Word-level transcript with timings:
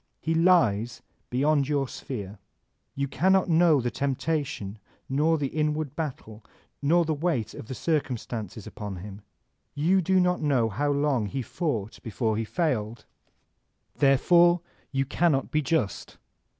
He 0.19 0.33
lies 0.33 1.03
beyond 1.29 1.67
your 1.69 1.87
sphere; 1.87 2.39
you 2.95 3.07
cannot 3.07 3.49
know 3.49 3.79
die 3.79 3.91
temptation 3.91 4.79
nor 5.07 5.37
the 5.37 5.49
inward 5.49 5.95
battle 5.95 6.43
nor 6.81 7.05
the 7.05 7.13
weight 7.13 7.53
of 7.53 7.67
the 7.67 7.75
circumstances 7.75 8.65
upon 8.65 8.95
him. 8.95 9.21
You 9.75 10.01
do 10.01 10.19
not 10.19 10.41
know 10.41 10.69
how 10.69 10.91
long 10.91 11.27
he 11.27 11.43
fought 11.43 12.01
before 12.01 12.35
he 12.35 12.45
failed. 12.45 13.05
Therefore 13.97 14.61
you 14.91 15.05
cannot 15.05 15.51
be 15.51 15.61
just. 15.61 16.17